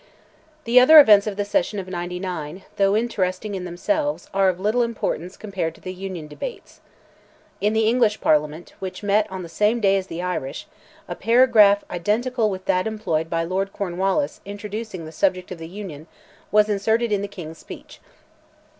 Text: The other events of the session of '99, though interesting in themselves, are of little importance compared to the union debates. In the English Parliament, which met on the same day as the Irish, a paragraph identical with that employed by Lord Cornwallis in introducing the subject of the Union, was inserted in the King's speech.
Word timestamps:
The 0.63 0.79
other 0.79 0.99
events 0.99 1.27
of 1.27 1.37
the 1.37 1.45
session 1.45 1.77
of 1.77 1.87
'99, 1.87 2.63
though 2.77 2.97
interesting 2.97 3.53
in 3.53 3.65
themselves, 3.65 4.27
are 4.33 4.49
of 4.49 4.59
little 4.59 4.81
importance 4.81 5.37
compared 5.37 5.75
to 5.75 5.81
the 5.81 5.93
union 5.93 6.27
debates. 6.27 6.81
In 7.61 7.73
the 7.73 7.87
English 7.87 8.19
Parliament, 8.19 8.73
which 8.79 9.03
met 9.03 9.31
on 9.31 9.43
the 9.43 9.47
same 9.47 9.79
day 9.79 9.95
as 9.97 10.07
the 10.07 10.19
Irish, 10.23 10.65
a 11.07 11.13
paragraph 11.13 11.83
identical 11.91 12.49
with 12.49 12.65
that 12.65 12.87
employed 12.87 13.29
by 13.29 13.43
Lord 13.43 13.71
Cornwallis 13.73 14.41
in 14.43 14.53
introducing 14.53 15.05
the 15.05 15.11
subject 15.11 15.51
of 15.51 15.59
the 15.59 15.67
Union, 15.67 16.07
was 16.51 16.67
inserted 16.67 17.11
in 17.11 17.21
the 17.21 17.27
King's 17.27 17.59
speech. 17.59 17.99